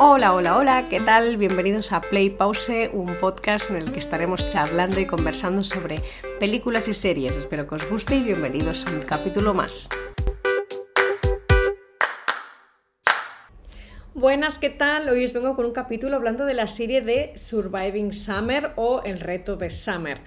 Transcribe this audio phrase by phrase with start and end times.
[0.00, 1.38] Hola, hola, hola, ¿qué tal?
[1.38, 5.96] Bienvenidos a Play Pause, un podcast en el que estaremos charlando y conversando sobre
[6.38, 7.36] películas y series.
[7.36, 9.88] Espero que os guste y bienvenidos a un capítulo más.
[14.14, 15.08] Buenas, ¿qué tal?
[15.08, 19.18] Hoy os vengo con un capítulo hablando de la serie de Surviving Summer o El
[19.18, 20.20] reto de Summer.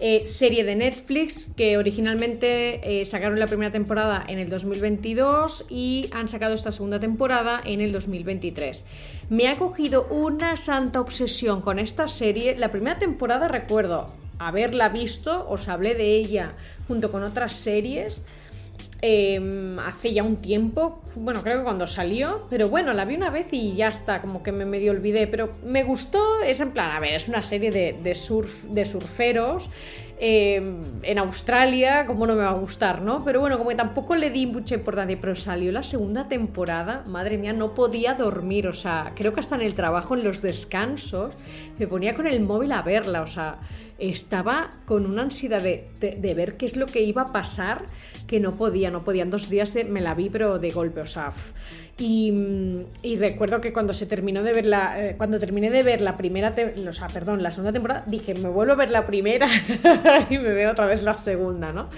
[0.00, 6.08] Eh, serie de Netflix que originalmente eh, sacaron la primera temporada en el 2022 y
[6.12, 8.84] han sacado esta segunda temporada en el 2023.
[9.28, 12.56] Me ha cogido una santa obsesión con esta serie.
[12.56, 14.06] La primera temporada recuerdo
[14.38, 16.54] haberla visto, os hablé de ella
[16.86, 18.20] junto con otras series.
[19.00, 23.30] Em, hace ya un tiempo, bueno, creo que cuando salió, pero bueno, la vi una
[23.30, 26.90] vez y ya está, como que me medio olvidé, pero me gustó, es en plan,
[26.90, 29.70] a ver, es una serie de, surf, de surferos
[30.20, 33.24] em, en Australia, como no me va a gustar, ¿no?
[33.24, 37.52] Pero bueno, como tampoco le di mucha importancia, pero salió la segunda temporada, madre mía,
[37.52, 41.36] no podía dormir, o sea, creo que hasta en el trabajo, en los descansos,
[41.78, 43.58] me ponía con el móvil a verla, o sea,
[43.98, 47.84] estaba con una ansiedad de, de ver qué es lo que iba a pasar
[48.28, 49.24] que no podía, no podía.
[49.24, 51.32] En dos días me la vi, pero de golpe, o sea.
[52.00, 54.94] Y, recuerdo que cuando se terminó de ver la.
[55.02, 56.54] Eh, cuando terminé de ver la primera.
[56.88, 59.48] o sea, perdón, la segunda temporada, dije, me vuelvo a ver la primera
[60.30, 61.90] y me veo otra vez la segunda, ¿no?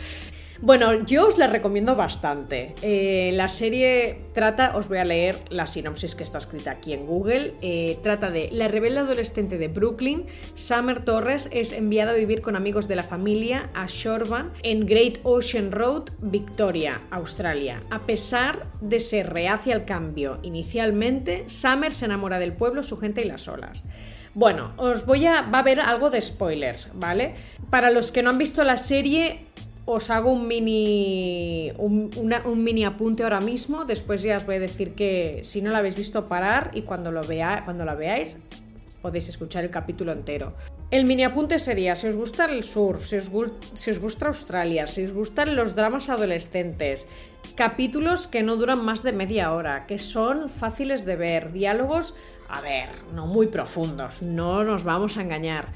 [0.63, 2.75] Bueno, yo os la recomiendo bastante.
[2.83, 7.07] Eh, la serie trata, os voy a leer la sinopsis que está escrita aquí en
[7.07, 7.55] Google.
[7.63, 12.57] Eh, trata de la rebelde adolescente de Brooklyn, Summer Torres, es enviada a vivir con
[12.57, 17.81] amigos de la familia a Shorban en Great Ocean Road, Victoria, Australia.
[17.91, 23.23] A pesar de ser reacia al cambio inicialmente, Summer se enamora del pueblo, su gente
[23.23, 23.87] y las olas.
[24.35, 25.41] Bueno, os voy a.
[25.43, 27.35] va a haber algo de spoilers, ¿vale?
[27.71, 29.47] Para los que no han visto la serie,
[29.85, 32.11] os hago un mini, un,
[32.63, 33.85] mini apunte ahora mismo.
[33.85, 37.11] Después ya os voy a decir que si no lo habéis visto, parar y cuando,
[37.11, 38.39] lo vea, cuando la veáis
[39.03, 40.53] podéis escuchar el capítulo entero.
[40.91, 43.31] El mini apunte sería, si os gusta el surf, si os,
[43.75, 47.07] si os gusta Australia, si os gustan los dramas adolescentes,
[47.55, 52.17] capítulos que no duran más de media hora, que son fáciles de ver, diálogos,
[52.49, 55.69] a ver, no muy profundos, no nos vamos a engañar,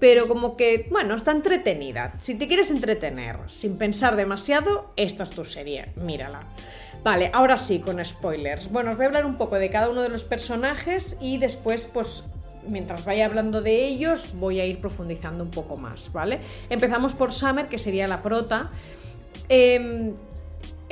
[0.00, 2.14] pero como que, bueno, está entretenida.
[2.18, 6.48] Si te quieres entretener sin pensar demasiado, esta es tu serie, mírala.
[7.04, 8.72] Vale, ahora sí, con spoilers.
[8.72, 11.90] Bueno, os voy a hablar un poco de cada uno de los personajes y después,
[11.92, 12.24] pues,
[12.68, 16.40] mientras vaya hablando de ellos, voy a ir profundizando un poco más, ¿vale?
[16.70, 18.70] Empezamos por Summer, que sería la prota.
[19.48, 20.12] Eh,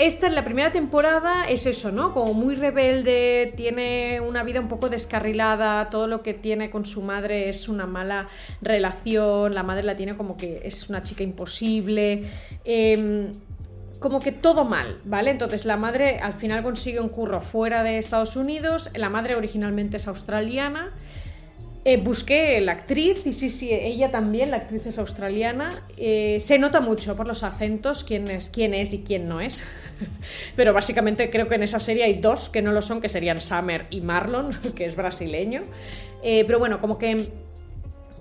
[0.01, 2.15] esta en la primera temporada es eso, ¿no?
[2.15, 7.03] Como muy rebelde, tiene una vida un poco descarrilada, todo lo que tiene con su
[7.03, 8.27] madre es una mala
[8.63, 12.25] relación, la madre la tiene como que es una chica imposible.
[12.65, 13.31] Em,
[13.99, 15.33] como que todo mal, ¿vale?
[15.33, 19.99] Entonces la madre al final consigue un curro fuera de Estados Unidos, la madre originalmente
[19.99, 20.95] es australiana
[21.83, 25.71] eh, busqué la actriz y sí, sí, ella también, la actriz es australiana.
[25.97, 29.65] Eh, se nota mucho por los acentos quién es, quién es y quién no es.
[30.57, 33.41] Pero básicamente creo que en esa serie hay dos que no lo son, que serían
[33.41, 35.63] Summer y Marlon, que es brasileño.
[36.23, 37.31] Eh, pero bueno, como que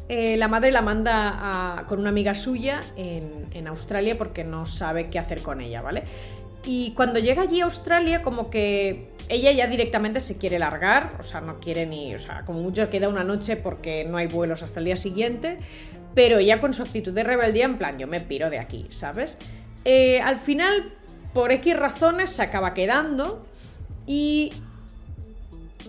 [0.07, 5.19] la madre la manda con una amiga suya en, en, Australia porque no sabe qué
[5.19, 6.03] hacer con ella, ¿vale?
[6.65, 11.23] Y cuando llega allí a Australia, como que ella ya directamente se quiere largar, o
[11.23, 14.61] sea, no quiere ni, o sea, como mucho queda una noche porque no hay vuelos
[14.61, 15.59] hasta el día siguiente,
[16.15, 19.37] pero ella con su actitud de rebeldía, en plan, yo me piro de aquí, ¿sabes?
[19.85, 20.93] Eh, al final,
[21.33, 23.45] por X razones, se acaba quedando
[24.05, 24.51] y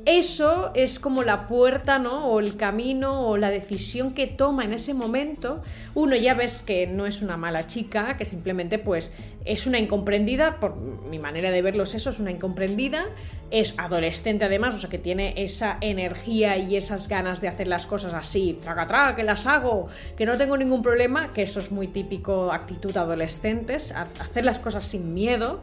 [0.06, 2.26] eso es como la puerta, ¿no?
[2.26, 5.62] O el camino o la decisión que toma en ese momento.
[5.94, 9.12] Uno ya ves que no es una mala chica, que simplemente pues
[9.44, 13.04] es una incomprendida, por mi manera de verlos eso, es una incomprendida,
[13.50, 17.86] es adolescente además, o sea que tiene esa energía y esas ganas de hacer las
[17.86, 21.72] cosas así, traga traga, que las hago, que no tengo ningún problema, que eso es
[21.72, 25.62] muy típico actitud adolescentes, hacer las cosas sin miedo.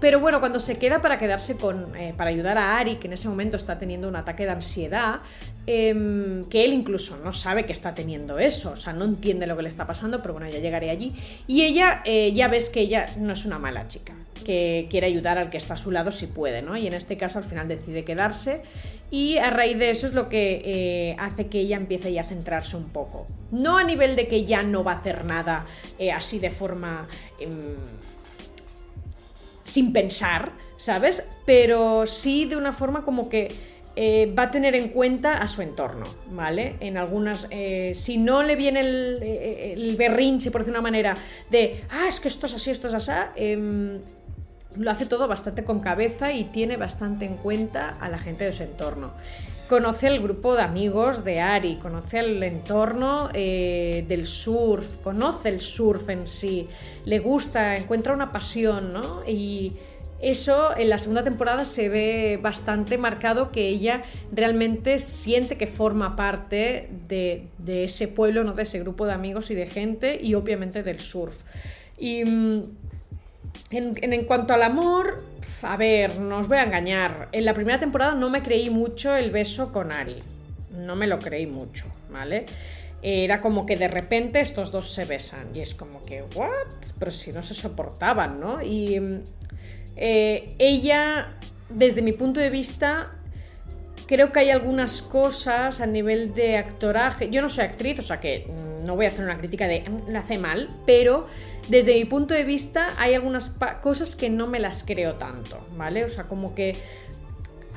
[0.00, 1.94] Pero bueno, cuando se queda para quedarse con.
[1.94, 5.20] Eh, para ayudar a Ari, que en ese momento está teniendo un ataque de ansiedad,
[5.66, 9.56] em, que él incluso no sabe que está teniendo eso, o sea, no entiende lo
[9.56, 11.12] que le está pasando, pero bueno, ya llegaré allí.
[11.46, 15.38] Y ella, eh, ya ves que ella no es una mala chica, que quiere ayudar
[15.38, 16.78] al que está a su lado si puede, ¿no?
[16.78, 18.62] Y en este caso al final decide quedarse.
[19.10, 22.24] Y a raíz de eso es lo que eh, hace que ella empiece ya a
[22.24, 23.26] centrarse un poco.
[23.50, 25.66] No a nivel de que ya no va a hacer nada
[26.14, 27.08] así de forma
[27.40, 27.74] em,
[29.70, 31.24] sin pensar, ¿sabes?
[31.46, 33.48] Pero sí de una forma como que
[33.96, 36.76] eh, va a tener en cuenta a su entorno, ¿vale?
[36.80, 41.16] En algunas, eh, si no le viene eh, el, berrinche, por decir una manera,
[41.50, 44.00] de, ah, es que esto es así, esto es así, em,
[44.76, 48.52] lo hace todo bastante con cabeza y tiene bastante en cuenta a la gente de
[48.52, 49.12] su entorno.
[49.70, 55.60] Conoce el grupo de amigos de Ari, conoce el entorno eh, del surf, conoce el
[55.60, 56.66] surf en sí,
[57.04, 59.22] le gusta, encuentra una pasión, ¿no?
[59.28, 59.74] Y
[60.20, 64.02] eso en la segunda temporada se ve bastante marcado que ella
[64.32, 67.46] realmente siente que forma parte de,
[67.84, 68.54] ese pueblo, ¿no?
[68.54, 71.42] de ese grupo de amigos y de gente y obviamente del surf.
[71.96, 72.24] Y
[73.70, 75.24] mm, en, cuanto al amor,
[75.62, 77.28] a ver, no os voy a engañar.
[77.32, 80.22] En la primera temporada no me creí mucho el beso con Ari.
[80.70, 82.46] No me lo creí mucho, ¿vale?
[83.02, 85.54] Era como que de repente estos dos se besan.
[85.54, 86.68] Y es como que, ¿what?
[86.98, 88.62] Pero si no se soportaban, ¿no?
[88.62, 89.22] Y mm,
[89.96, 91.36] eh, ella,
[91.68, 93.14] desde mi punto de vista,
[94.06, 97.30] creo que hay algunas cosas a nivel de actoraje.
[97.30, 98.46] Yo no soy actriz, o sea que
[98.84, 101.26] no voy a hacer una crítica de mm, lo hace mal, pero
[101.70, 106.04] desde mi punto de vista hay algunas cosas que no me las creo tanto, ¿vale?
[106.04, 106.76] O sea, como que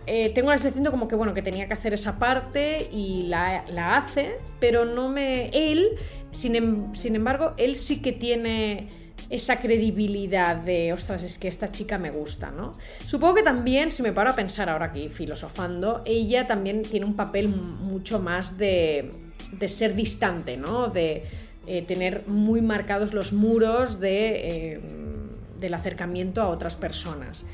[0.08, 3.28] eh, tengo la sensación de como que, bueno, que tenía que hacer esa parte y
[3.28, 3.64] la,
[3.96, 5.50] hace, pero no me...
[5.50, 5.92] Él,
[6.32, 8.90] sin, em, sin embargo, él sí que tiene
[9.30, 12.72] esa credibilidad de, ostras, es que esta chica me gusta, ¿no?
[13.06, 17.16] Supongo que también, si me paro a pensar ahora aquí filosofando, ella también tiene un
[17.16, 19.12] papel mucho más de,
[19.52, 20.88] de ser distante, ¿no?
[20.88, 21.24] De
[21.68, 24.82] eh, tener muy marcados los muros de, eh,
[25.60, 27.46] del acercamiento a otras personas.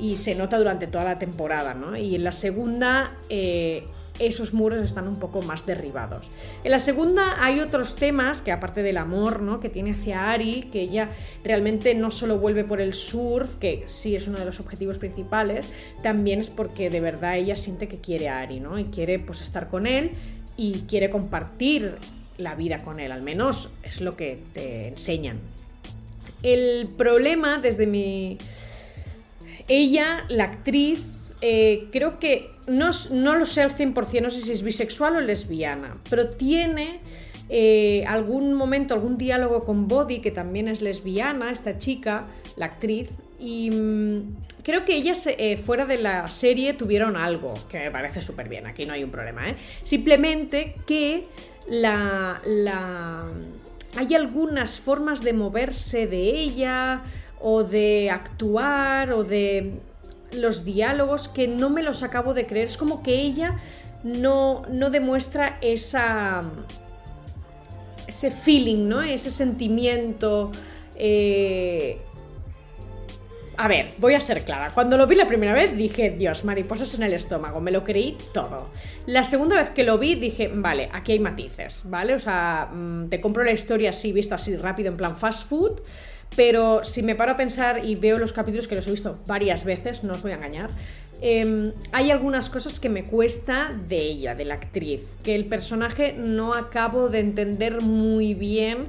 [0.00, 1.96] Y se nota durante toda la temporada, ¿no?
[1.96, 3.16] Y en la segunda...
[3.28, 3.84] Eh,
[4.18, 6.30] esos muros están un poco más derribados.
[6.64, 9.60] En la segunda hay otros temas que aparte del amor ¿no?
[9.60, 11.10] que tiene hacia Ari, que ella
[11.42, 15.72] realmente no solo vuelve por el surf, que sí es uno de los objetivos principales,
[16.02, 18.78] también es porque de verdad ella siente que quiere a Ari, ¿no?
[18.78, 20.12] Y quiere pues estar con él
[20.56, 21.96] y quiere compartir
[22.38, 25.40] la vida con él, al menos es lo que te enseñan.
[26.42, 28.38] El problema desde mi...
[29.68, 34.52] Ella, la actriz, eh, creo que no, no, lo sé al 100%, no sé si
[34.52, 37.00] es bisexual o lesbiana, pero tiene
[37.48, 42.26] eh, algún momento, algún diálogo con Body, que también es lesbiana, esta chica,
[42.56, 47.78] la actriz, y mm, creo que ellas eh, fuera de la serie tuvieron algo, que
[47.78, 49.42] me parece súper bien, aquí no hay un problema.
[49.82, 51.26] Simplemente que
[51.68, 53.24] la, la...
[53.96, 57.02] hay algunas formas de moverse de ella
[57.40, 59.80] o de actuar o de
[60.32, 62.68] los diálogos que no me los acabo de creer.
[62.68, 63.56] Es como que ella
[64.02, 66.42] no, no demuestra esa,
[68.06, 69.02] ese feeling, ¿no?
[69.02, 70.52] Ese sentimiento.
[70.96, 72.00] Eh,
[73.56, 74.70] a ver, voy a ser clara.
[74.70, 78.16] Cuando lo vi la primera vez dije, Dios, mariposas en el estómago, me lo creí
[78.32, 78.70] todo.
[79.06, 82.14] La segunda vez que lo vi dije, vale, aquí hay matices, ¿vale?
[82.14, 85.82] O sea, mm, te compro la historia así, vista así rápido, en plan fast food.
[86.34, 89.64] Pero si me paro a pensar y veo los capítulos que los he visto varias
[89.64, 90.70] veces, no os voy a engañar,
[91.20, 96.14] em, hay algunas cosas que me cuesta de ella, de la actriz, que el personaje
[96.16, 98.88] no acabo de entender muy bien.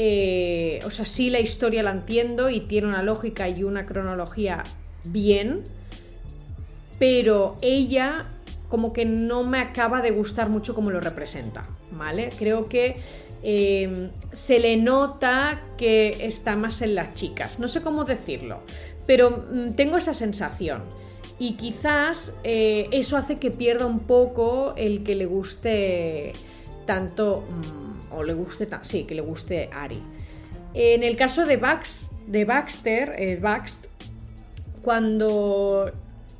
[0.00, 4.62] Eh, o sea, sí la historia la entiendo y tiene una lógica y una cronología
[5.04, 5.62] bien,
[7.00, 8.26] pero ella
[8.68, 12.30] como que no me acaba de gustar mucho como lo representa, ¿vale?
[12.38, 12.96] Creo que
[13.42, 17.60] Em, se le nota que está más en las chicas.
[17.60, 18.62] No sé cómo decirlo,
[19.06, 20.82] pero mm, tengo esa sensación.
[21.38, 26.32] Y quizás eh, eso hace que pierda un poco el que le guste
[26.84, 30.02] tanto, mm, o le guste, sí, que le guste Ari.
[30.74, 31.60] En el caso de,
[32.26, 33.40] de Baxter, el
[34.82, 35.90] cuando,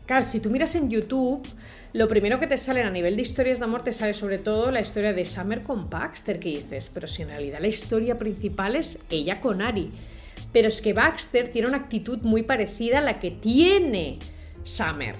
[0.06, 1.46] claro, si tú miras en YouTube,
[1.92, 4.70] lo primero que te sale a nivel de historias de amor te sale sobre todo
[4.70, 8.76] la historia de Summer con Baxter, que dices, pero si en realidad la historia principal
[8.76, 9.90] es ella con Ari.
[10.52, 14.18] Pero es que Baxter tiene una actitud muy parecida a la que tiene
[14.62, 15.16] Summer.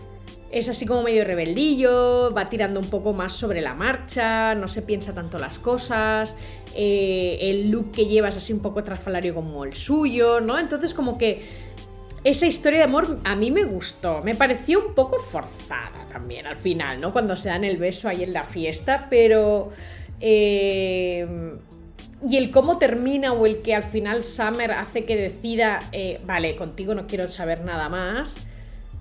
[0.51, 4.81] Es así como medio rebeldillo, va tirando un poco más sobre la marcha, no se
[4.81, 6.37] piensa tanto las cosas,
[6.75, 10.59] eh, el look que lleva es así un poco trasfalario como el suyo, ¿no?
[10.59, 11.43] Entonces como que
[12.25, 14.23] esa historia de amor a mí me gustó.
[14.23, 17.13] Me pareció un poco forzada también al final, ¿no?
[17.13, 19.71] Cuando se dan el beso ahí en la fiesta, pero...
[20.21, 21.27] Eh,
[22.27, 26.57] y el cómo termina o el que al final Summer hace que decida, eh, vale,
[26.57, 28.37] contigo no quiero saber nada más.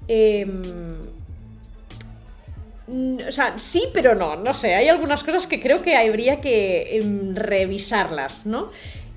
[0.07, 1.01] Em,
[2.87, 6.97] o sea, sí, pero no, no sé, hay algunas cosas que creo que habría que
[6.97, 8.67] em, revisarlas, ¿no?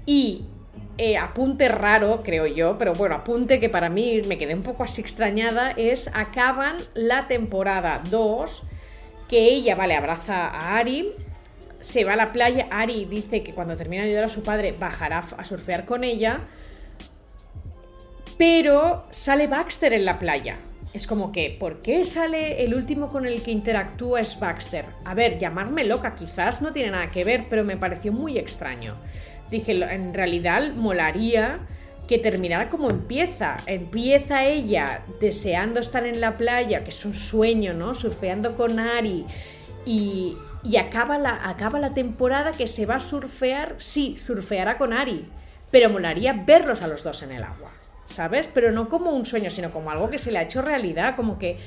[0.06, 0.44] Y
[0.98, 4.82] eh, apunte raro, creo yo, pero bueno, apunte que para mí me quedé un poco
[4.82, 8.64] así extrañada, es acaban la temporada 2,
[9.28, 11.12] que ella, vale, abraza a Ari,
[11.78, 14.72] se va a la playa, Ari dice que cuando termina de ayudar a su padre
[14.72, 16.40] bajará a surfear con ella,
[18.36, 20.56] pero sale Baxter en la playa.
[20.92, 24.86] Es como que, ¿por qué sale el último con el que interactúa es Baxter?
[25.04, 28.96] A ver, llamarme loca quizás no tiene nada que ver, pero me pareció muy extraño.
[29.50, 31.60] Dije, en realidad molaría
[32.08, 33.58] que terminara como empieza.
[33.66, 37.94] Empieza ella deseando estar en la playa, que es un sueño, ¿no?
[37.94, 39.26] Surfeando con Ari.
[39.86, 40.34] Y,
[40.76, 45.28] acaba, la, acaba la temporada que se va a surfear, sí, surfeará con Ari.
[45.70, 47.69] Pero molaría verlos a los dos en el agua.
[48.10, 48.48] ¿Sabes?
[48.52, 51.38] Pero no como un sueño, sino como algo que se le ha hecho realidad, como
[51.38, 51.58] que,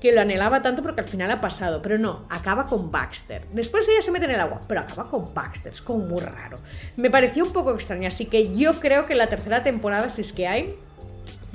[0.00, 1.82] que lo anhelaba tanto porque al final ha pasado.
[1.82, 3.46] Pero no, acaba con Baxter.
[3.52, 6.58] Después ella se mete en el agua, pero acaba con Baxter, es como muy raro.
[6.96, 10.32] Me pareció un poco extraño, así que yo creo que la tercera temporada, si es
[10.32, 10.76] que hay,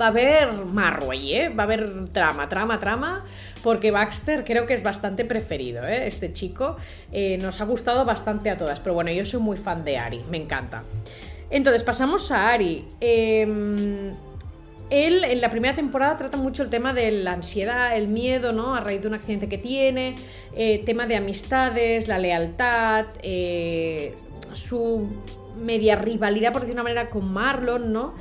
[0.00, 1.48] va a haber Marway, ¿eh?
[1.48, 3.24] Va a haber trama, trama, trama,
[3.62, 6.06] porque Baxter creo que es bastante preferido, ¿eh?
[6.06, 6.76] Este chico
[7.12, 10.24] eh, nos ha gustado bastante a todas, pero bueno, yo soy muy fan de Ari,
[10.30, 10.82] me encanta.
[11.52, 12.86] Entonces, pasamos a Ari.
[13.00, 14.12] Eh,
[14.90, 18.74] él en la primera temporada trata mucho el tema de la ansiedad, el miedo, ¿no?
[18.74, 20.16] A raíz de un accidente que tiene,
[20.54, 24.14] eh, tema de amistades, la lealtad, eh,
[24.52, 25.08] su
[25.56, 28.14] media rivalidad, por decir una manera, con Marlon, ¿no?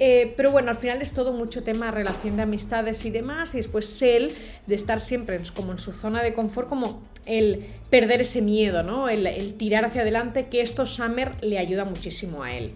[0.00, 3.56] Eh, pero bueno, al final es todo mucho tema relación de amistades y demás, y
[3.56, 4.32] después él
[4.66, 9.08] de estar siempre como en su zona de confort, como el perder ese miedo, ¿no?
[9.08, 12.72] El, el tirar hacia adelante, que esto Summer le ayuda muchísimo a él.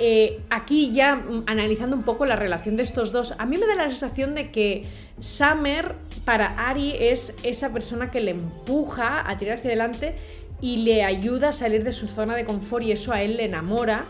[0.00, 3.66] Eh, aquí ya mm, analizando un poco la relación de estos dos, a mí me
[3.66, 4.84] da la sensación de que
[5.18, 10.14] Summer para Ari es esa persona que le empuja a tirar hacia adelante
[10.60, 13.44] y le ayuda a salir de su zona de confort y eso a él le
[13.44, 14.06] enamora,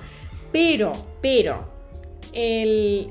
[0.52, 0.92] pero,
[1.23, 1.71] pero,
[2.33, 3.11] el...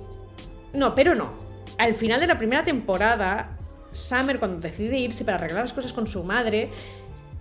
[0.74, 1.34] No, pero no.
[1.78, 3.58] Al final de la primera temporada,
[3.92, 6.70] Summer cuando decide irse para arreglar las cosas con su madre,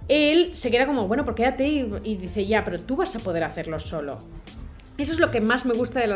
[0.09, 3.19] él se queda como, bueno, pues quédate y, y dice, ya, pero tú vas a
[3.19, 4.19] poder hacerlo solo.
[4.99, 6.07] Eso es lo que más me gusta de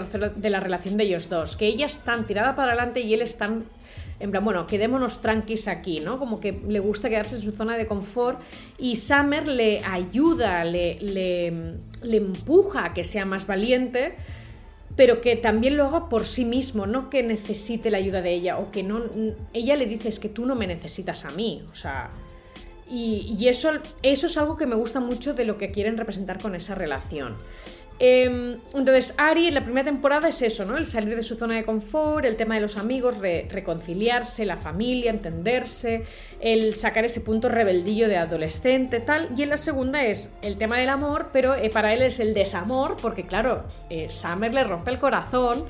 [0.51, 3.37] la, relación de ellos dos, que ella es tan tirada para adelante y él es
[3.37, 3.65] tan
[4.21, 6.19] en plan, bueno, quedémonos tranquis aquí, ¿no?
[6.19, 8.39] Como que le gusta quedarse en su zona de confort
[8.79, 14.17] y Summer le ayuda, le, le, le, empuja a que sea más valiente,
[14.95, 18.59] pero que también lo haga por sí mismo, no que necesite la ayuda de ella
[18.59, 19.05] o que no...
[19.55, 22.11] Ella le dice, es que tú no me necesitas a mí, o sea...
[22.91, 23.71] Y, y eso,
[24.03, 27.37] eso es algo que me gusta mucho de lo que quieren representar con esa relación.
[28.03, 30.79] Em, entonces, Ari en la primera temporada es eso, ¿no?
[30.79, 35.11] El salir de su zona de confort, el tema de los amigos, reconciliarse, la familia,
[35.11, 36.05] entenderse,
[36.41, 39.29] el sacar ese punto rebeldillo de adolescente, tal.
[39.37, 42.33] Y en la segunda es el tema del amor, pero eh, para él es el
[42.33, 45.67] desamor, porque claro, eh, Summer le rompe el corazón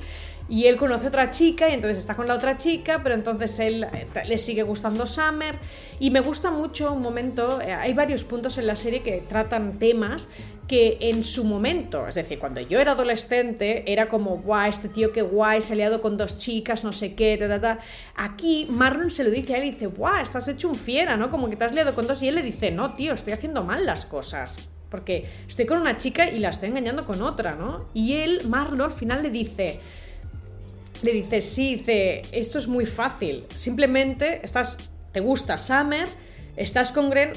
[0.51, 3.57] y él conoce a otra chica y entonces está con la otra chica, pero entonces
[3.59, 5.57] él eh, le sigue gustando Summer.
[5.97, 9.79] Y me gusta mucho un momento, eh, hay varios puntos en la serie que tratan
[9.79, 10.27] temas
[10.67, 15.13] que en su momento, es decir, cuando yo era adolescente, era como, guau, este tío
[15.13, 17.79] que guay, se ha liado con dos chicas, no sé qué, ta, ta, ta.
[18.17, 21.31] Aquí Marlon se lo dice a él y dice, guau, estás hecho un fiera, ¿no?
[21.31, 23.63] Como que te has liado con dos y él le dice, no, tío, estoy haciendo
[23.63, 24.67] mal las cosas.
[24.89, 27.85] Porque estoy con una chica y la estoy engañando con otra, ¿no?
[27.93, 29.79] Y él, Marlon, al final le dice,
[31.03, 33.45] le dices, sí, dice, esto es muy fácil.
[33.55, 34.77] Simplemente estás,
[35.11, 36.07] te gusta Summer
[36.55, 37.33] estás con Gren,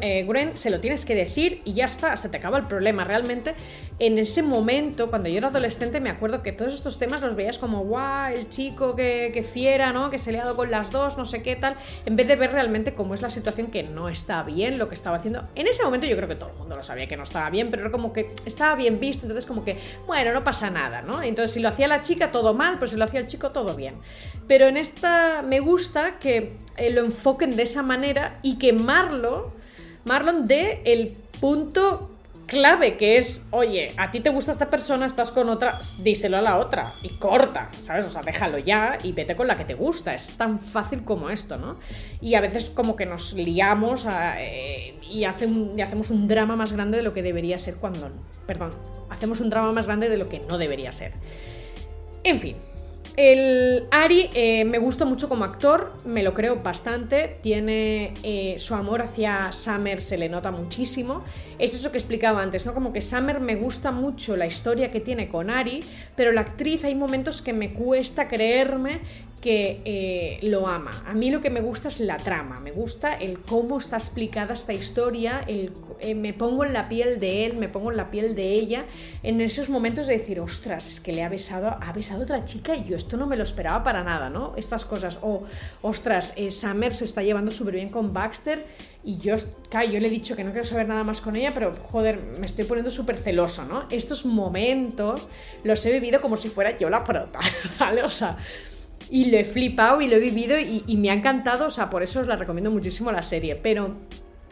[0.00, 3.04] eh, Gren, se lo tienes que decir y ya está, se te acaba el problema.
[3.04, 3.54] Realmente,
[4.00, 7.58] en ese momento, cuando yo era adolescente, me acuerdo que todos estos temas los veías
[7.58, 10.08] como, guau, el chico que, que fiera, ¿no?
[10.08, 11.76] Que se le ha dado con las dos, no sé qué tal,
[12.06, 14.94] en vez de ver realmente cómo es la situación que no está bien lo que
[14.94, 15.46] estaba haciendo.
[15.54, 17.68] En ese momento yo creo que todo el mundo lo sabía que no estaba bien,
[17.68, 19.76] pero era como que estaba bien visto, entonces como que,
[20.06, 21.22] bueno, no pasa nada, ¿no?
[21.22, 23.76] Entonces si lo hacía la chica, todo mal, pero si lo hacía el chico, todo
[23.76, 23.96] bien.
[24.48, 29.44] Pero en esta me gusta que eh, lo enfoquen de esa manera y que Marlon,
[30.06, 32.09] Marlon dé el punto
[32.50, 36.42] clave que es, oye, a ti te gusta esta persona, estás con otra, díselo a
[36.42, 38.04] la otra y corta, ¿sabes?
[38.04, 40.12] O sea, déjalo ya y vete con la que te gusta.
[40.12, 41.78] Es tan fácil como esto, ¿no?
[42.20, 46.98] Y a veces como que nos liamos eh, y, y hacemos un drama más grande
[46.98, 48.10] de lo que debería ser cuando...
[48.46, 48.74] Perdón,
[49.10, 51.12] hacemos un drama más grande de lo que no debería ser.
[52.24, 52.56] En fin,
[53.16, 58.74] el Ari eh, me gusta mucho como actor, me lo creo bastante, tiene eh, su
[58.74, 61.24] amor hacia Summer, se le nota muchísimo.
[61.58, 62.72] Es eso que explicaba antes, ¿no?
[62.72, 65.84] Como que Summer me gusta mucho la historia que tiene con Ari,
[66.16, 69.00] pero la actriz hay momentos que me cuesta creerme
[69.40, 71.02] que eh, lo ama.
[71.06, 74.52] A mí lo que me gusta es la trama, me gusta el cómo está explicada
[74.52, 78.34] esta historia, eh, me pongo en la piel de él, me pongo en la piel
[78.34, 78.84] de ella,
[79.22, 82.44] en esos momentos de decir, ostras, es que le ha besado, ha besado a otra
[82.44, 84.52] chica y yo esto no me lo esperaba para nada, ¿no?
[84.56, 85.44] Estas cosas, o,
[85.80, 88.66] ostras, eh, Summer se está llevando súper bien con Baxter
[89.02, 89.36] y yo,
[89.70, 92.20] claro, yo le he dicho que no quiero saber nada más con ella, pero joder,
[92.38, 93.86] me estoy poniendo súper celoso, ¿no?
[93.90, 95.28] Estos momentos
[95.64, 97.40] los he vivido como si fuera yo la prota,
[97.78, 98.02] ¿vale?
[98.02, 98.36] O sea
[99.10, 102.02] y lo he flipado y lo he vivido y, me ha encantado, o sea, por
[102.02, 103.96] eso os la recomiendo muchísimo la serie, pero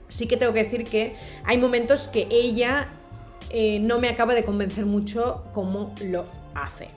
[0.08, 2.88] sí que tengo que decir que hay momentos que ella
[3.50, 6.88] eh, no me acaba de convencer mucho cómo lo hace.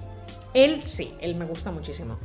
[0.53, 2.17] Él sí, él me gusta muchísimo.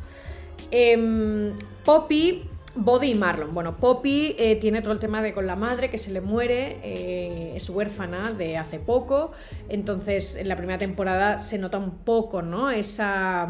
[0.71, 3.52] Em, Poppy, Body y Marlon.
[3.52, 6.78] Bueno, Poppy eh, tiene todo el tema de con la madre que se le muere,
[6.83, 9.33] eh, es huérfana de hace poco,
[9.69, 12.71] entonces en la primera temporada se nota un poco, ¿no?
[12.71, 13.49] Esa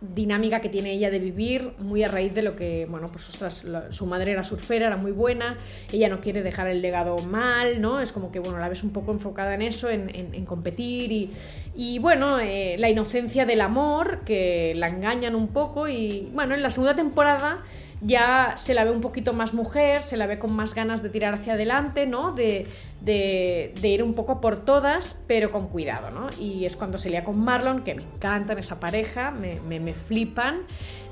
[0.00, 3.64] dinámica que tiene ella de vivir, muy a raíz de lo que, bueno, pues ostras,
[3.90, 5.58] su madre era surfera, era muy buena,
[5.90, 8.00] ella no quiere dejar el legado mal, ¿no?
[8.00, 11.30] Es como que, bueno, la ves un poco enfocada en eso, en, competir y,
[11.74, 16.62] y bueno, eh, la inocencia del amor, que la engañan un poco y, bueno, en
[16.62, 17.64] la segunda temporada
[18.00, 21.08] ya se la ve un poquito más mujer, se la ve con más ganas de
[21.08, 22.32] tirar hacia adelante, ¿no?
[22.32, 22.66] De,
[23.00, 26.28] de, ir un poco por todas, pero con cuidado, ¿no?
[26.38, 30.66] Y es cuando se lía con Marlon, que me encantan esa pareja, me, me, flipan.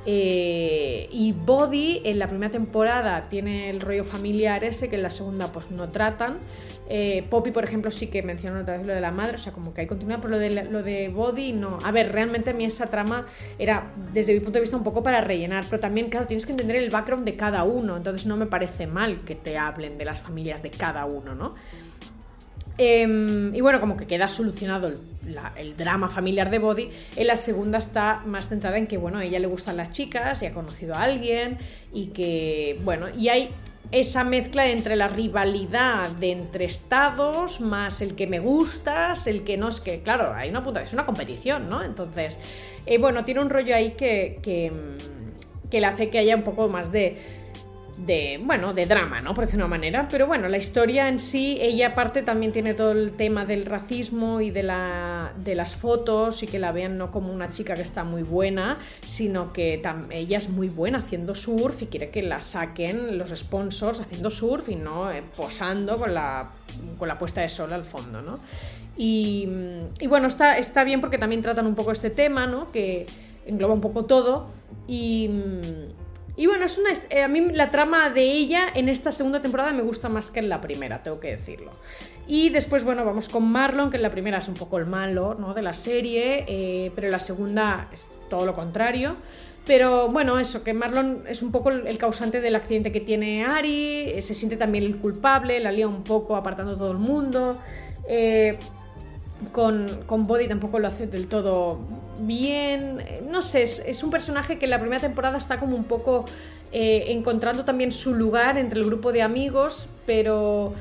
[0.06, 5.10] Eh, y Body en la primera temporada tiene el rollo familiar ese que en la
[5.10, 6.38] segunda pues no tratan.
[6.86, 9.52] Eh, Poppy, por ejemplo, sí que mencionó otra vez lo de la madre, o sea,
[9.52, 11.78] como que hay continuidad, pero lo de, lo de Body no.
[11.82, 13.24] A ver, realmente a mí esa trama
[13.58, 16.52] era, desde mi punto de vista, un poco para rellenar, pero también, claro, tienes que
[16.52, 20.04] entender el background de cada uno, entonces no me parece mal que te hablen de
[20.04, 21.54] las familias de cada uno, ¿no?
[22.76, 24.92] Em, y bueno, como que queda solucionado
[25.56, 26.90] el, drama familiar de Body.
[27.16, 30.42] En la segunda está más centrada en que, bueno, a ella le gustan las chicas
[30.42, 31.58] y ha conocido a alguien
[31.92, 33.50] y que, bueno, y hay
[33.92, 39.56] esa mezcla entre la rivalidad de entre estados más el que me gustas, el que
[39.56, 41.82] no es que, claro, hay una punta, es una competición, ¿no?
[41.82, 42.38] Entonces,
[42.86, 44.72] eh, bueno, tiene un rollo ahí que, que,
[45.70, 47.43] que le hace que haya un poco más de
[47.98, 49.34] de, bueno, de drama, ¿no?
[49.34, 50.08] Por decirlo de una manera.
[50.10, 54.40] Pero bueno, la historia en sí, ella aparte también tiene todo el tema del racismo
[54.40, 57.82] y de, la, de las fotos y que la vean no como una chica que
[57.82, 62.40] está muy buena, sino que ella es muy buena haciendo surf y quiere que la
[62.40, 66.52] saquen los sponsors haciendo surf y no eh, posando con la,
[66.98, 68.34] con la puesta de sol al fondo, ¿no?
[68.96, 69.48] Y,
[70.00, 72.70] y bueno, está, está bien porque también tratan un poco este tema, ¿no?
[72.70, 73.06] Que
[73.46, 74.50] engloba un poco todo
[74.86, 75.28] y
[76.36, 79.72] y bueno, es una, eh, a mí la trama de ella en esta segunda temporada
[79.72, 81.70] me gusta más que en la primera, tengo que decirlo.
[82.26, 85.36] Y después, bueno, vamos con Marlon, que en la primera es un poco el malo
[85.38, 85.54] ¿no?
[85.54, 89.16] de la serie, eh, pero en la segunda es todo lo contrario.
[89.64, 94.10] Pero bueno, eso, que Marlon es un poco el causante del accidente que tiene Ari,
[94.10, 97.58] eh, se siente también el culpable, la lía un poco apartando a todo el mundo.
[99.52, 101.78] Con, con Body tampoco lo hace del todo
[102.20, 106.24] bien, no sé, es, un personaje que en la primera temporada está como un poco
[106.72, 110.74] eh, encontrando también su lugar entre el grupo de amigos, pero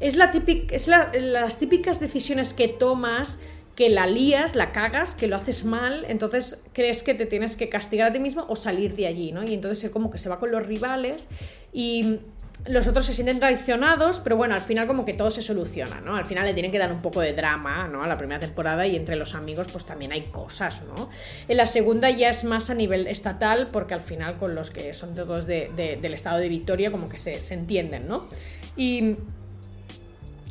[0.00, 0.30] es, la
[0.70, 3.38] es las típicas decisiones que tomas
[3.74, 7.68] que la lías, la cagas, que lo haces mal, entonces crees que te tienes que
[7.68, 9.42] castigar a ti mismo o salir de allí, ¿no?
[9.42, 11.28] Y entonces como que se va con los rivales
[11.72, 12.20] y
[12.66, 16.16] los otros se sienten traicionados, pero bueno, al final como que todo se soluciona, ¿no?
[16.16, 18.02] Al final le tienen que dar un poco de drama, ¿no?
[18.02, 21.10] A la primera temporada y entre los amigos pues también hay cosas, ¿no?
[21.48, 24.94] En la segunda ya es más a nivel estatal porque al final con los que
[24.94, 28.28] son todos del estado de Victoria como que se, entienden, ¿no?
[28.76, 29.16] Y,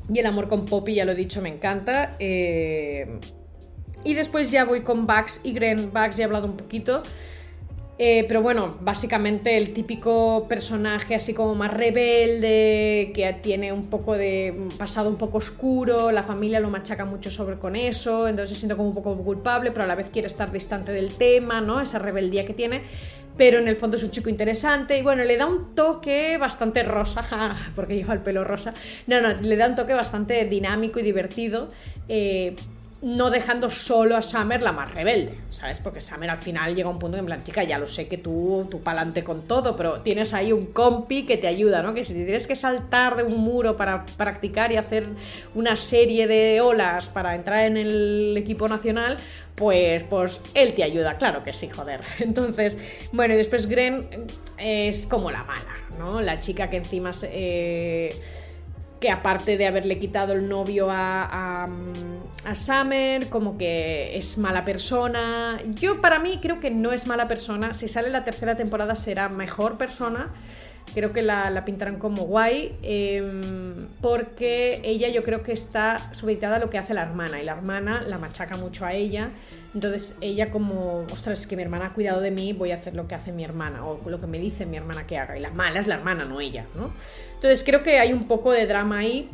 [0.10, 2.16] y, el amor con Poppy, ya lo he dicho, me encanta.
[2.20, 3.20] Eh,
[4.04, 5.92] y después ya voy con Bugs y Gren.
[5.94, 7.04] Bugs ya he hablado un poquito.
[8.00, 14.14] Eh, pero bueno, básicamente el típico personaje así como más rebelde, que tiene un poco
[14.14, 18.62] de pasado un poco oscuro, la familia lo machaca mucho sobre con eso, entonces se
[18.62, 21.80] siente como un poco culpable, pero a la vez quiere estar distante del tema, ¿no?
[21.82, 22.82] Esa rebeldía que tiene,
[23.38, 26.82] pero en el fondo es un chico interesante y bueno, le da un toque bastante
[26.82, 27.24] rosa,
[27.76, 28.74] porque lleva el pelo rosa,
[29.06, 31.68] no, no, le da un toque bastante dinámico y divertido.
[32.10, 32.56] Eh,
[33.04, 35.82] no dejando solo a Summer la más rebelde, ¿sabes?
[35.82, 38.18] Porque Summer al final llega a un punto en plan, chica, ya lo sé que
[38.18, 41.94] tú, tú pa'lante con todo, pero tienes ahí un compi que te ayuda, ¿no?
[41.94, 45.08] Que si tienes que saltar de un muro para practicar y hacer
[45.54, 49.18] una serie de olas para entrar en el equipo nacional,
[49.56, 52.00] pues, pues él te ayuda, claro que sí, joder.
[52.20, 52.78] Entonces,
[53.12, 54.08] bueno, y después Gren
[54.58, 56.22] es como la mala, ¿no?
[56.22, 57.12] La chica que encima...
[57.24, 58.16] Eh,
[59.04, 61.66] que aparte de haberle quitado el novio a,
[62.46, 65.62] a, Summer, como que es mala persona.
[65.66, 67.74] Yo para mí creo que no es mala persona.
[67.74, 70.32] Si sale la tercera temporada será mejor persona
[70.94, 76.60] creo que la, pintarán como guay, em, porque ella yo creo que está supeditada a
[76.60, 79.32] lo que hace la hermana, y la hermana la machaca mucho a ella,
[79.74, 82.96] entonces ella como, ostras, es que mi hermana ha cuidado de mí, voy a hacer
[82.96, 85.42] lo que hace mi hermana, o lo que me dice mi hermana que haga, y
[85.42, 86.94] la mala es la hermana, no ella, ¿no?
[87.36, 89.30] Entonces creo que hay un poco de drama ahí,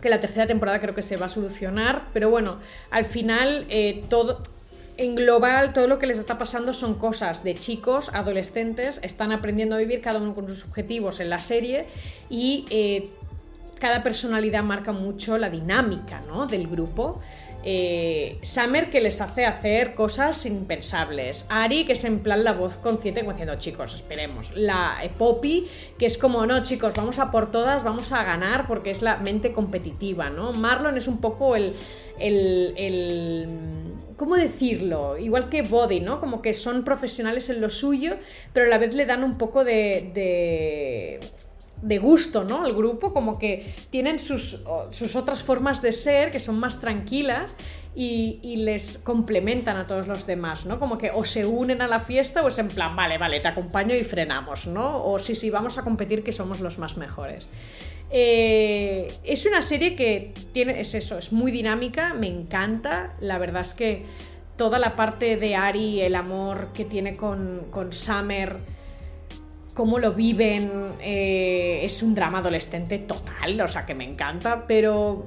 [0.00, 2.58] que la tercera temporada creo que se va a solucionar, pero bueno,
[2.90, 4.40] al final eh, todo
[5.00, 9.76] en global todo lo que les está pasando son cosas de chicos, adolescentes, están aprendiendo
[9.76, 11.86] a vivir cada uno con sus objetivos en la serie
[12.28, 13.08] y eh,
[13.78, 16.46] cada personalidad marca mucho la dinámica ¿no?
[16.46, 17.18] del grupo.
[17.62, 21.44] Eh, Summer que les hace hacer cosas impensables.
[21.50, 24.56] Ari que es en plan la voz consciente como diciendo chicos, esperemos.
[24.56, 25.66] La eh, Poppy
[25.98, 29.16] que es como no chicos, vamos a por todas, vamos a ganar porque es la
[29.16, 30.52] mente competitiva, ¿no?
[30.52, 31.74] Marlon es un poco el,
[32.18, 32.74] el,
[34.20, 35.16] ¿cómo decirlo?
[35.16, 36.20] Igual que Body, ¿no?
[36.20, 38.18] Como que son profesionales en lo suyo,
[38.52, 40.12] pero a la vez le dan un poco de
[41.82, 42.62] de gusto, ¿no?
[42.64, 44.58] Al grupo, como que tienen sus,
[44.90, 47.56] sus, otras formas de ser que son más tranquilas
[47.94, 50.78] y, les complementan a todos los demás, ¿no?
[50.78, 53.48] Como que o se unen a la fiesta o es en plan, vale, vale, te
[53.48, 55.02] acompaño y frenamos, ¿no?
[55.04, 57.48] O sí, sí, vamos a competir que somos los más mejores.
[58.12, 63.62] Eh, es una serie que tiene, es eso, es muy dinámica, me encanta, la verdad
[63.62, 64.04] es que
[64.56, 68.58] toda la parte de Ari, el amor que tiene con, con Summer,
[69.74, 75.24] cómo lo viven, eh, es un drama adolescente total, o sea que me encanta, pero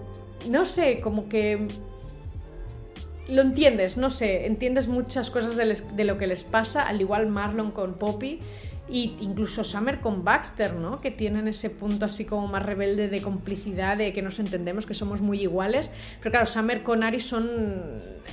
[0.49, 1.67] no sé, como que
[3.29, 7.27] lo entiendes, no sé, entiendes muchas cosas de, de, lo que les pasa, al igual
[7.27, 8.41] Marlon con Poppy,
[8.89, 10.97] y incluso Summer con Baxter, ¿no?
[10.97, 14.93] Que tienen ese punto así como más rebelde de complicidad, de que nos entendemos, que
[14.93, 15.89] somos muy iguales.
[16.19, 17.49] Pero claro, Summer con Ari son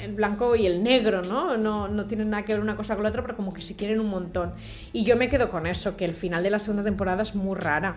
[0.02, 1.56] el blanco y el negro, ¿no?
[1.56, 1.86] ¿no?
[1.86, 4.00] No tienen nada que ver una cosa con la otra, pero como que se quieren
[4.00, 4.52] un montón.
[4.92, 7.56] Y yo me quedo con eso, que el final de la segunda temporada es muy
[7.56, 7.94] rara.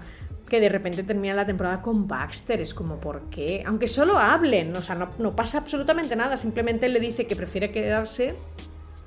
[0.47, 3.63] Que de repente termina la temporada con Baxter, es como, ¿por qué?
[3.65, 7.35] Aunque solo hablen, o sea, no, no pasa absolutamente nada, simplemente él le dice que
[7.35, 8.35] prefiere quedarse,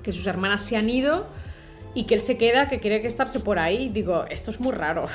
[0.03, 1.27] que sus hermanas se han ido
[1.97, 3.89] y que él se queda, que quiere que estarse por ahí.
[3.89, 5.07] Digo, esto es muy raro.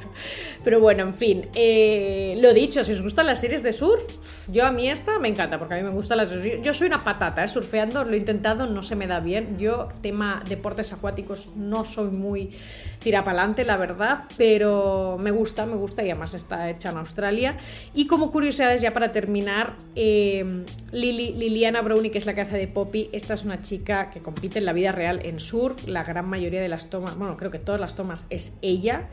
[0.64, 4.02] Pero bueno, en fin, eh, lo dicho, si os gustan las series de surf,
[4.48, 6.32] yo a mí esta me encanta, porque a mí me gustan las...
[6.62, 7.48] Yo soy una patata, ¿eh?
[7.48, 9.58] surfeando, lo he intentado, no se me da bien.
[9.58, 12.52] Yo, tema deportes acuáticos, no soy muy
[12.98, 17.58] tirapalante, la verdad, pero me gusta, me gusta y además está hecha en Australia.
[17.92, 22.68] Y como curiosidades, ya para terminar, eh, Liliana Brownie, que es la que hace de
[22.68, 26.21] Poppy, esta es una chica que compite en la vida real en surf, la gran
[26.22, 29.08] mayoría de las tomas, bueno, creo que todas las tomas es ella.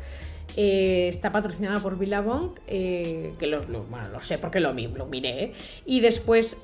[0.58, 5.54] Eh, está patrocinada por Billabong, eh, que lo, bueno, lo sé porque lo, lo miré.
[5.86, 6.58] Y después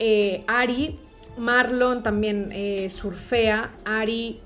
[0.48, 1.00] Ari,
[1.38, 2.50] Marlon también
[2.90, 4.40] surfea, Ari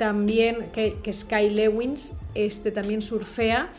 [0.00, 3.70] también que, Sky Lewins este también surfea.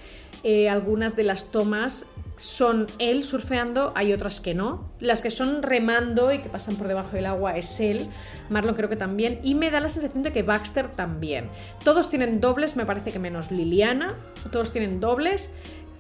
[0.44, 2.06] Eh, algunas de las tomas
[2.38, 4.92] son él surfeando, hay otras que no.
[5.00, 8.08] Las que son remando y que pasan por debajo del agua es él.
[8.50, 9.40] Marlon creo que también.
[9.44, 11.50] Y me da la sensación de que Baxter también.
[11.84, 14.16] Todos tienen dobles, me parece que menos Liliana.
[14.52, 15.52] Todos tienen dobles.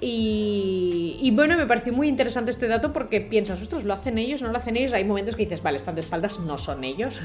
[0.04, 4.42] Y, bueno, me pareció muy interesante este dato porque piensas, ostras, ¿lo hacen ellos?
[4.42, 4.94] ¿No lo hacen ellos?
[4.94, 7.22] Hay momentos que dices, vale, están de espaldas, no son ellos.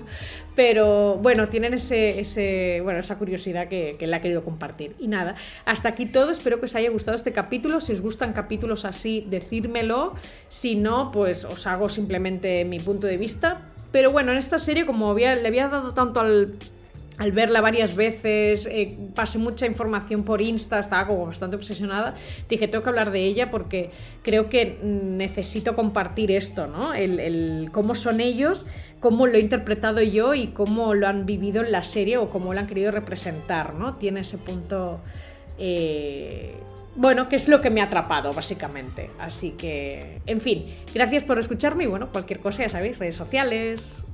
[0.56, 4.96] Pero bueno, tienen ese, ese, bueno, esa curiosidad que, que le ha querido compartir.
[4.98, 6.32] Y nada, hasta aquí todo.
[6.32, 7.80] Espero que os haya gustado este capítulo.
[7.80, 10.14] Si os gustan capítulos así, decírmelo.
[10.48, 13.70] Si no, pues os hago simplemente mi punto de vista.
[13.92, 16.56] Pero bueno, en esta serie, como le había dado tanto al
[17.18, 22.14] al verla varias veces, eh, pasé mucha información por Insta, estaba como bastante obsesionada,
[22.48, 23.90] dije, tengo que hablar de ella porque
[24.22, 26.92] creo que necesito compartir esto, ¿no?
[26.92, 28.66] El, cómo son ellos,
[29.00, 32.52] cómo lo he interpretado yo y cómo lo han vivido en la serie o cómo
[32.52, 33.96] lo han querido representar, ¿no?
[33.96, 35.00] Tiene ese punto...
[35.58, 36.54] Eh,
[36.96, 39.10] bueno, que es lo que me ha atrapado, básicamente.
[39.18, 44.06] Así que, en fin, gracias por escucharme y bueno, cualquier cosa, ya sabéis, redes sociales,